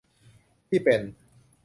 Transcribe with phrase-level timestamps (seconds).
[0.67, 1.01] ที่เป็น